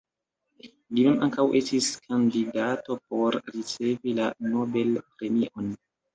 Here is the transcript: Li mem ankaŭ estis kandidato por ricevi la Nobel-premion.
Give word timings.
Li 0.95 1.03
mem 1.07 1.19
ankaŭ 1.27 1.45
estis 1.59 1.89
kandidato 2.05 2.97
por 3.13 3.39
ricevi 3.59 4.17
la 4.23 4.33
Nobel-premion. 4.57 5.71